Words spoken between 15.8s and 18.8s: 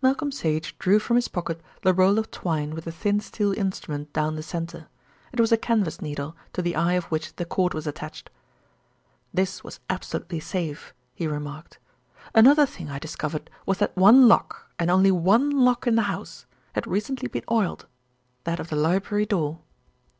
in the house, had recently been oiled that of the